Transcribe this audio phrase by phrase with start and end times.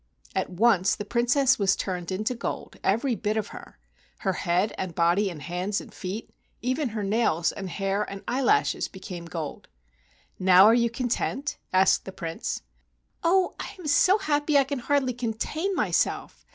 [0.35, 3.77] At once the Princess was turned into gold, every bit of her—
[4.25, 6.31] her head and body and hands and feet—
[6.63, 9.67] even her nails and hair and eye¬ lashes became gold.
[10.39, 12.63] "Now are you content?" asked the Prince.
[13.23, 16.47] "Oh, I am so happy that I can hardly contain myself.